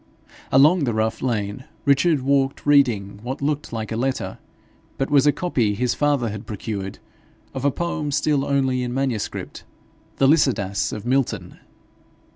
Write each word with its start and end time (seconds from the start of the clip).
Along 0.51 0.85
the 0.85 0.95
rough 0.95 1.21
lane 1.21 1.65
Richard 1.85 2.23
walked 2.23 2.65
reading 2.65 3.19
what 3.21 3.39
looked 3.39 3.71
like 3.71 3.91
a 3.91 3.95
letter, 3.95 4.39
but 4.97 5.11
was 5.11 5.27
a 5.27 5.31
copy 5.31 5.75
his 5.75 5.93
father 5.93 6.29
had 6.29 6.47
procured 6.47 6.97
of 7.53 7.65
a 7.65 7.69
poem 7.71 8.09
still 8.11 8.43
only 8.43 8.81
in 8.81 8.95
manuscript 8.95 9.63
the 10.15 10.27
Lycidas 10.27 10.91
of 10.91 11.05
Milton. 11.05 11.59